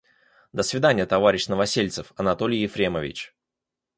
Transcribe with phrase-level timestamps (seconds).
[0.51, 3.35] До свиданья, товарищ Новосельцев, Анатолий Ефремович.